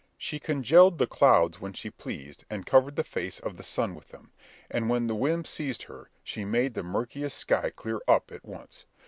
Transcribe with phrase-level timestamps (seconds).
[0.17, 4.07] She congealed the clouds when she pleased, and covered the face of the sun with
[4.07, 4.31] them;
[4.67, 8.85] and when the whim seized her, she made the murkiest sky clear up at once.